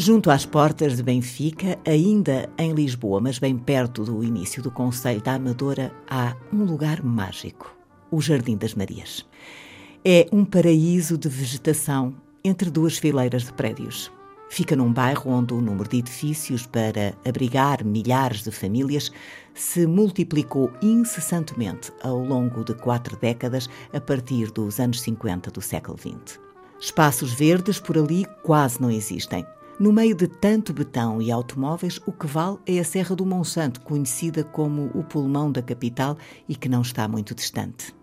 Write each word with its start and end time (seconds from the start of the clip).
Junto 0.00 0.30
às 0.30 0.46
portas 0.46 0.96
de 0.96 1.02
Benfica, 1.02 1.76
ainda 1.84 2.48
em 2.56 2.72
Lisboa, 2.72 3.20
mas 3.20 3.40
bem 3.40 3.58
perto 3.58 4.04
do 4.04 4.22
início 4.22 4.62
do 4.62 4.70
Conselho 4.70 5.20
da 5.20 5.34
Amadora, 5.34 5.92
há 6.08 6.36
um 6.52 6.62
lugar 6.62 7.02
mágico: 7.02 7.76
o 8.08 8.20
Jardim 8.20 8.56
das 8.56 8.76
Marias. 8.76 9.26
É 10.04 10.28
um 10.30 10.44
paraíso 10.44 11.18
de 11.18 11.28
vegetação 11.28 12.14
entre 12.44 12.70
duas 12.70 12.96
fileiras 12.96 13.46
de 13.46 13.52
prédios. 13.52 14.08
Fica 14.48 14.76
num 14.76 14.92
bairro 14.92 15.32
onde 15.32 15.52
o 15.52 15.60
número 15.60 15.88
de 15.88 15.98
edifícios 15.98 16.64
para 16.64 17.12
abrigar 17.26 17.84
milhares 17.84 18.44
de 18.44 18.52
famílias 18.52 19.10
se 19.52 19.84
multiplicou 19.84 20.70
incessantemente 20.80 21.92
ao 22.04 22.20
longo 22.24 22.62
de 22.62 22.72
quatro 22.72 23.16
décadas 23.16 23.68
a 23.92 24.00
partir 24.00 24.52
dos 24.52 24.78
anos 24.78 25.00
50 25.00 25.50
do 25.50 25.60
século 25.60 25.98
XX. 25.98 26.38
Espaços 26.80 27.32
verdes 27.32 27.80
por 27.80 27.98
ali 27.98 28.24
quase 28.44 28.80
não 28.80 28.92
existem. 28.92 29.44
No 29.78 29.92
meio 29.92 30.12
de 30.12 30.26
tanto 30.26 30.72
betão 30.72 31.22
e 31.22 31.30
automóveis, 31.30 32.00
o 32.04 32.10
que 32.10 32.26
vale 32.26 32.58
é 32.66 32.80
a 32.80 32.84
Serra 32.84 33.14
do 33.14 33.24
Monsanto, 33.24 33.80
conhecida 33.82 34.42
como 34.42 34.90
o 34.92 35.04
pulmão 35.04 35.52
da 35.52 35.62
capital 35.62 36.18
e 36.48 36.56
que 36.56 36.68
não 36.68 36.82
está 36.82 37.06
muito 37.06 37.32
distante. 37.32 37.94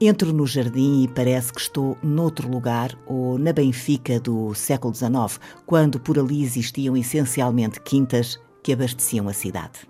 Entro 0.00 0.32
no 0.32 0.46
jardim 0.46 1.02
e 1.02 1.08
parece 1.08 1.52
que 1.52 1.60
estou 1.60 1.98
noutro 2.00 2.48
lugar 2.48 2.96
ou 3.08 3.38
na 3.38 3.52
Benfica 3.52 4.20
do 4.20 4.54
século 4.54 4.94
XIX, 4.94 5.40
quando 5.66 5.98
por 5.98 6.16
ali 6.16 6.44
existiam 6.44 6.96
essencialmente 6.96 7.80
quintas 7.80 8.38
que 8.62 8.72
abasteciam 8.72 9.28
a 9.28 9.32
cidade. 9.32 9.80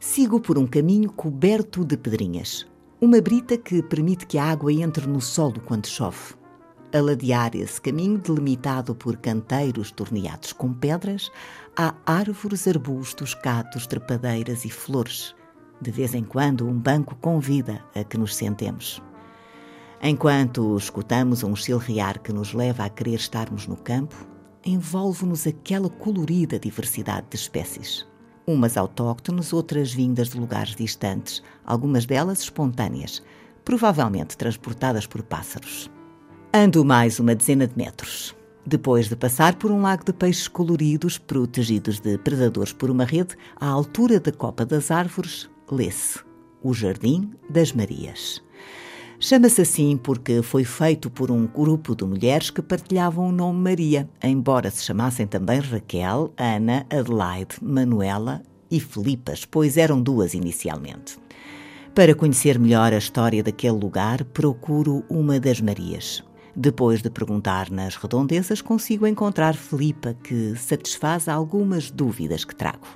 Sigo 0.00 0.40
por 0.40 0.56
um 0.56 0.66
caminho 0.66 1.12
coberto 1.12 1.84
de 1.84 1.98
pedrinhas, 1.98 2.66
uma 2.98 3.20
brita 3.20 3.58
que 3.58 3.82
permite 3.82 4.26
que 4.26 4.38
a 4.38 4.44
água 4.44 4.72
entre 4.72 5.06
no 5.06 5.20
solo 5.20 5.60
quando 5.66 5.86
chove 5.86 6.41
a 6.92 7.00
ladear 7.00 7.56
esse 7.56 7.80
caminho 7.80 8.18
delimitado 8.18 8.94
por 8.94 9.16
canteiros 9.16 9.90
torneados 9.90 10.52
com 10.52 10.72
pedras, 10.72 11.30
há 11.76 11.94
árvores, 12.04 12.68
arbustos, 12.68 13.34
catos, 13.34 13.86
trepadeiras 13.86 14.64
e 14.64 14.70
flores. 14.70 15.34
De 15.80 15.90
vez 15.90 16.14
em 16.14 16.22
quando, 16.22 16.68
um 16.68 16.78
banco 16.78 17.16
convida 17.16 17.82
a 17.94 18.04
que 18.04 18.18
nos 18.18 18.36
sentemos. 18.36 19.02
Enquanto 20.02 20.76
escutamos 20.76 21.42
um 21.42 21.56
chilrear 21.56 22.20
que 22.20 22.32
nos 22.32 22.52
leva 22.52 22.84
a 22.84 22.90
querer 22.90 23.14
estarmos 23.14 23.66
no 23.66 23.76
campo, 23.76 24.16
envolve-nos 24.64 25.46
aquela 25.46 25.88
colorida 25.88 26.58
diversidade 26.58 27.26
de 27.30 27.36
espécies. 27.36 28.06
Umas 28.46 28.76
autóctones, 28.76 29.52
outras 29.52 29.92
vindas 29.92 30.30
de 30.30 30.38
lugares 30.38 30.74
distantes, 30.74 31.42
algumas 31.64 32.04
delas 32.04 32.40
espontâneas, 32.40 33.22
provavelmente 33.64 34.36
transportadas 34.36 35.06
por 35.06 35.22
pássaros. 35.22 35.90
Ando 36.54 36.84
mais 36.84 37.18
uma 37.18 37.34
dezena 37.34 37.66
de 37.66 37.74
metros. 37.78 38.36
Depois 38.66 39.08
de 39.08 39.16
passar 39.16 39.54
por 39.54 39.70
um 39.70 39.80
lago 39.80 40.04
de 40.04 40.12
peixes 40.12 40.46
coloridos, 40.46 41.16
protegidos 41.16 41.98
de 41.98 42.18
predadores 42.18 42.74
por 42.74 42.90
uma 42.90 43.06
rede, 43.06 43.34
à 43.56 43.66
altura 43.66 44.20
da 44.20 44.30
copa 44.30 44.66
das 44.66 44.90
árvores, 44.90 45.48
lê-se 45.70 46.20
O 46.62 46.74
Jardim 46.74 47.30
das 47.48 47.72
Marias. 47.72 48.42
Chama-se 49.18 49.62
assim 49.62 49.96
porque 49.96 50.42
foi 50.42 50.62
feito 50.62 51.08
por 51.08 51.30
um 51.30 51.46
grupo 51.46 51.96
de 51.96 52.04
mulheres 52.04 52.50
que 52.50 52.60
partilhavam 52.60 53.30
o 53.30 53.32
nome 53.32 53.58
Maria, 53.58 54.06
embora 54.22 54.70
se 54.70 54.84
chamassem 54.84 55.26
também 55.26 55.58
Raquel, 55.58 56.34
Ana, 56.36 56.84
Adelaide, 56.90 57.56
Manuela 57.62 58.42
e 58.70 58.78
Filipas, 58.78 59.46
pois 59.46 59.78
eram 59.78 60.02
duas 60.02 60.34
inicialmente. 60.34 61.16
Para 61.94 62.14
conhecer 62.14 62.58
melhor 62.58 62.92
a 62.92 62.98
história 62.98 63.42
daquele 63.42 63.78
lugar, 63.78 64.22
procuro 64.22 65.02
uma 65.08 65.40
das 65.40 65.58
Marias. 65.58 66.22
Depois 66.54 67.00
de 67.00 67.08
perguntar 67.08 67.70
nas 67.70 67.96
redondezas, 67.96 68.60
consigo 68.60 69.06
encontrar 69.06 69.54
Filipa, 69.54 70.14
que 70.22 70.54
satisfaz 70.56 71.26
algumas 71.26 71.90
dúvidas 71.90 72.44
que 72.44 72.54
trago. 72.54 72.86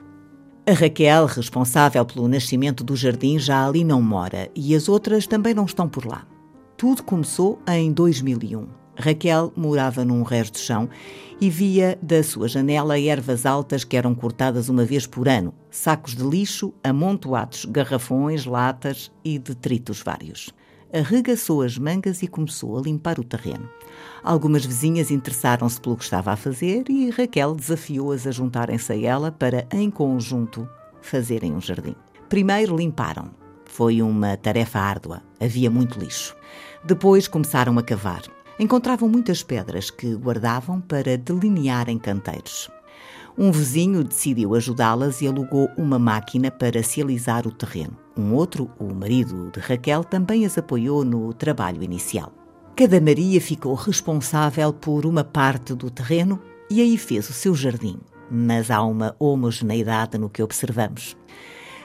A 0.69 0.73
Raquel, 0.73 1.27
responsável 1.27 2.05
pelo 2.05 2.29
nascimento 2.29 2.85
do 2.85 2.95
jardim, 2.95 3.39
já 3.39 3.67
ali 3.67 3.83
não 3.83 4.03
mora 4.03 4.51
e 4.55 4.75
as 4.75 4.89
outras 4.89 5.27
também 5.27 5.55
não 5.55 5.65
estão 5.65 5.89
por 5.89 6.05
lá. 6.05 6.27
Tudo 6.77 7.03
começou 7.03 7.59
em 7.67 7.93
2001. 7.93 8.67
Raquel 8.99 9.53
morava 9.57 10.05
num 10.05 10.23
resto 10.23 10.55
de 10.55 10.61
chão 10.61 10.89
e 11.41 11.49
via 11.49 11.99
da 12.03 12.23
sua 12.23 12.49
janela 12.49 12.99
ervas 12.99 13.47
altas 13.47 13.85
que 13.85 13.97
eram 13.97 14.15
cortadas 14.15 14.69
uma 14.69 14.85
vez 14.85 15.07
por 15.07 15.29
ano, 15.29 15.55
sacos 15.71 16.15
de 16.15 16.25
lixo 16.25 16.75
amontoados, 16.83 17.65
garrafões, 17.67 18.45
latas 18.45 19.11
e 19.25 19.39
detritos 19.39 20.03
vários 20.03 20.53
arregaçou 20.93 21.63
as 21.63 21.79
mangas 21.79 22.23
e 22.23 22.29
começou 22.29 22.79
a 22.79 22.83
limpar 22.83 23.19
o 23.19 23.25
terreno. 23.25 23.69
Algumas 24.23 24.65
vizinhas 24.65 25.11
interessaram-se 25.11 25.81
pelo 25.81 25.97
que 25.97 26.05
estava 26.05 26.33
a 26.33 26.37
fazer 26.37 26.85
e 26.89 27.11
Raquel 27.11 27.55
desafiou-as 27.55 28.27
a 28.27 28.31
juntarem-se 28.31 28.93
a 28.93 29.01
ela 29.01 29.33
para, 29.33 29.67
em 29.73 29.91
conjunto, 29.91 30.69
fazerem 31.01 31.55
um 31.55 31.61
jardim. 31.61 31.95
Primeiro 32.29 32.77
limparam. 32.77 33.31
Foi 33.65 34.01
uma 34.01 34.37
tarefa 34.37 34.79
árdua, 34.79 35.23
havia 35.41 35.71
muito 35.71 35.99
lixo. 35.99 36.35
Depois 36.85 37.29
começaram 37.29 37.79
a 37.79 37.83
cavar. 37.83 38.23
Encontravam 38.59 39.09
muitas 39.09 39.43
pedras 39.43 39.91
que 39.91 40.15
guardavam 40.15 40.81
para 40.81 41.19
delinearem 41.19 41.99
canteiros. 41.99 42.71
Um 43.37 43.53
vizinho 43.53 44.03
decidiu 44.03 44.55
ajudá-las 44.55 45.21
e 45.21 45.27
alugou 45.27 45.69
uma 45.77 45.99
máquina 45.99 46.51
para 46.51 46.83
se 46.83 47.03
alisar 47.03 47.47
o 47.47 47.53
terreno. 47.53 48.06
Um 48.17 48.33
outro, 48.33 48.71
o 48.79 48.95
marido 48.95 49.51
de 49.53 49.61
Raquel, 49.61 50.03
também 50.03 50.47
as 50.47 50.57
apoiou 50.57 51.05
no 51.05 51.35
trabalho 51.35 51.83
inicial. 51.83 52.33
Cada 52.75 53.01
Maria 53.01 53.41
ficou 53.41 53.75
responsável 53.75 54.73
por 54.73 55.05
uma 55.05 55.23
parte 55.23 55.75
do 55.75 55.91
terreno 55.91 56.41
e 56.71 56.81
aí 56.81 56.97
fez 56.97 57.29
o 57.29 57.33
seu 57.33 57.55
jardim. 57.55 57.99
Mas 58.31 58.71
há 58.71 58.83
uma 58.83 59.15
homogeneidade 59.19 60.19
no 60.19 60.31
que 60.31 60.43
observamos. 60.43 61.17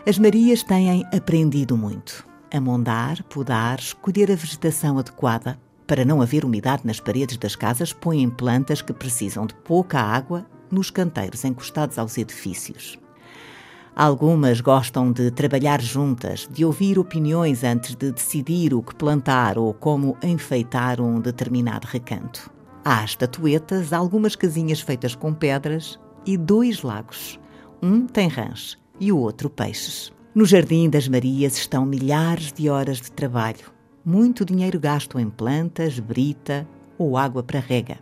As 0.07 0.17
Marias 0.17 0.63
têm 0.63 1.05
aprendido 1.13 1.77
muito. 1.77 2.25
Amondar, 2.53 3.23
podar, 3.23 3.79
escolher 3.79 4.31
a 4.31 4.35
vegetação 4.35 4.97
adequada. 4.97 5.59
Para 5.85 6.05
não 6.05 6.21
haver 6.21 6.45
umidade 6.45 6.85
nas 6.85 6.99
paredes 6.99 7.37
das 7.37 7.55
casas, 7.55 7.91
põem 7.91 8.29
plantas 8.29 8.81
que 8.81 8.93
precisam 8.93 9.45
de 9.45 9.53
pouca 9.53 9.99
água 9.99 10.45
nos 10.71 10.89
canteiros 10.89 11.43
encostados 11.43 11.99
aos 11.99 12.17
edifícios. 12.17 12.97
Algumas 13.95 14.61
gostam 14.61 15.11
de 15.11 15.29
trabalhar 15.31 15.81
juntas, 15.81 16.47
de 16.49 16.63
ouvir 16.63 16.97
opiniões 16.97 17.63
antes 17.63 17.93
de 17.93 18.11
decidir 18.11 18.73
o 18.73 18.81
que 18.81 18.95
plantar 18.95 19.57
ou 19.57 19.73
como 19.73 20.17
enfeitar 20.23 21.01
um 21.01 21.19
determinado 21.19 21.85
recanto. 21.87 22.49
Há 22.85 23.03
estatuetas, 23.03 23.91
algumas 23.91 24.35
casinhas 24.35 24.79
feitas 24.79 25.13
com 25.13 25.33
pedras 25.33 25.99
e 26.25 26.37
dois 26.37 26.83
lagos. 26.83 27.37
Um 27.81 28.07
tem 28.07 28.29
rãs 28.29 28.77
e 28.97 29.11
o 29.11 29.17
outro 29.17 29.49
peixes. 29.49 30.13
No 30.33 30.45
Jardim 30.45 30.89
das 30.89 31.09
Marias 31.09 31.57
estão 31.57 31.85
milhares 31.85 32.53
de 32.53 32.69
horas 32.69 33.01
de 33.01 33.11
trabalho, 33.11 33.73
muito 34.05 34.45
dinheiro 34.45 34.79
gasto 34.79 35.19
em 35.19 35.29
plantas, 35.29 35.99
brita 35.99 36.65
ou 36.97 37.17
água 37.17 37.43
para 37.43 37.59
rega. 37.59 37.99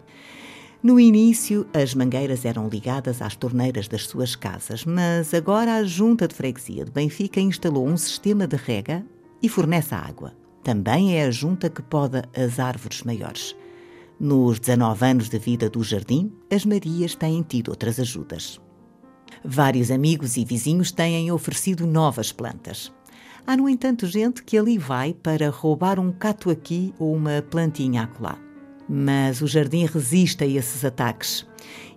No 0.82 0.98
início, 0.98 1.68
as 1.74 1.94
mangueiras 1.94 2.46
eram 2.46 2.70
ligadas 2.70 3.22
às 3.22 3.36
torneiras 3.36 3.90
das 3.90 4.08
suas 4.08 4.34
casas, 4.34 4.86
mas 4.86 5.34
agora 5.34 5.76
a 5.76 5.84
Junta 5.84 6.26
de 6.26 6.34
Freguesia 6.34 6.86
de 6.86 6.92
Benfica 6.92 7.42
instalou 7.42 7.86
um 7.86 7.98
sistema 7.98 8.48
de 8.48 8.56
rega 8.56 9.06
e 9.44 9.50
fornece 9.50 9.94
a 9.94 10.00
água. 10.00 10.34
Também 10.64 11.18
é 11.18 11.26
a 11.26 11.32
junta 11.32 11.70
que 11.70 11.82
poda 11.82 12.24
as 12.34 12.60
árvores 12.60 13.04
maiores. 13.04 13.58
Nos 14.18 14.58
19 14.58 15.06
anos 15.06 15.30
de 15.30 15.38
vida 15.38 15.70
do 15.70 15.84
jardim, 15.84 16.32
as 16.50 16.64
Marias 16.64 17.14
têm 17.14 17.42
tido 17.42 17.72
outras 17.72 18.00
ajudas. 18.00 18.58
Vários 19.44 19.92
amigos 19.92 20.38
e 20.38 20.46
vizinhos 20.46 20.94
têm 20.94 21.30
oferecido 21.30 21.86
novas 21.86 22.32
plantas. 22.32 22.90
Há, 23.46 23.58
no 23.58 23.68
entanto, 23.68 24.08
gente 24.08 24.44
que 24.44 24.58
ali 24.58 24.78
vai 24.78 25.14
para 25.14 25.50
roubar 25.50 26.00
um 26.00 26.12
cato 26.12 26.50
aqui 26.50 26.94
ou 26.98 27.14
uma 27.14 27.42
plantinha 27.42 28.04
acolá 28.04 28.49
mas 28.90 29.42
o 29.42 29.48
jardim 29.48 29.86
resiste 29.86 30.44
a 30.44 30.48
esses 30.48 30.84
ataques 30.84 31.46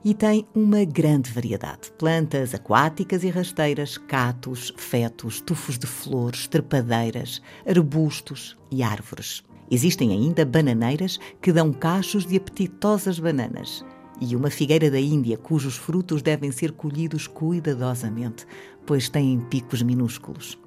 e 0.04 0.12
tem 0.12 0.46
uma 0.54 0.84
grande 0.84 1.30
variedade: 1.32 1.90
plantas 1.98 2.54
aquáticas 2.54 3.24
e 3.24 3.30
rasteiras, 3.30 3.96
catos, 3.96 4.72
fetos, 4.76 5.40
tufos 5.40 5.78
de 5.78 5.86
flores, 5.86 6.46
trepadeiras, 6.46 7.40
arbustos 7.66 8.58
e 8.70 8.82
árvores. 8.82 9.42
Existem 9.70 10.12
ainda 10.12 10.44
bananeiras 10.44 11.18
que 11.40 11.52
dão 11.52 11.72
cachos 11.72 12.26
de 12.26 12.36
apetitosas 12.36 13.18
bananas 13.18 13.82
e 14.20 14.36
uma 14.36 14.50
figueira 14.50 14.90
da 14.90 15.00
Índia 15.00 15.38
cujos 15.38 15.76
frutos 15.76 16.20
devem 16.20 16.52
ser 16.52 16.72
colhidos 16.72 17.26
cuidadosamente, 17.26 18.46
pois 18.84 19.08
têm 19.08 19.40
picos 19.40 19.82
minúsculos. 19.82 20.58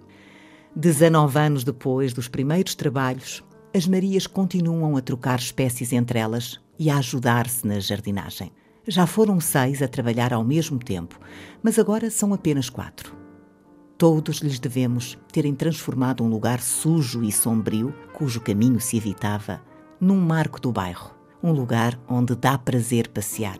Dezenove 0.75 1.39
anos 1.39 1.63
depois 1.63 2.13
dos 2.13 2.27
primeiros 2.27 2.75
trabalhos, 2.75 3.43
as 3.75 3.85
Marias 3.85 4.25
continuam 4.25 4.95
a 4.95 5.01
trocar 5.01 5.37
espécies 5.37 5.91
entre 5.91 6.17
elas 6.17 6.61
e 6.79 6.89
a 6.89 6.97
ajudar-se 6.97 7.67
na 7.67 7.77
jardinagem. 7.77 8.49
Já 8.87 9.05
foram 9.05 9.41
seis 9.41 9.81
a 9.81 9.87
trabalhar 9.87 10.31
ao 10.31 10.45
mesmo 10.45 10.79
tempo, 10.79 11.19
mas 11.61 11.77
agora 11.77 12.09
são 12.09 12.33
apenas 12.33 12.69
quatro. 12.69 13.13
Todos 13.97 14.37
lhes 14.37 14.59
devemos 14.59 15.17
terem 15.29 15.53
transformado 15.53 16.23
um 16.23 16.29
lugar 16.29 16.61
sujo 16.61 17.21
e 17.21 17.33
sombrio, 17.33 17.93
cujo 18.13 18.39
caminho 18.39 18.79
se 18.79 18.95
evitava, 18.95 19.61
num 19.99 20.21
marco 20.21 20.61
do 20.61 20.71
bairro, 20.71 21.13
um 21.43 21.51
lugar 21.51 21.99
onde 22.07 22.33
dá 22.33 22.57
prazer 22.57 23.09
passear, 23.09 23.57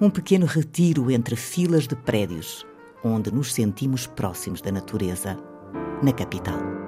um 0.00 0.08
pequeno 0.08 0.46
retiro 0.46 1.10
entre 1.10 1.36
filas 1.36 1.86
de 1.86 1.94
prédios, 1.94 2.64
onde 3.04 3.30
nos 3.30 3.52
sentimos 3.52 4.06
próximos 4.06 4.62
da 4.62 4.72
natureza, 4.72 5.38
na 6.02 6.12
capital. 6.12 6.87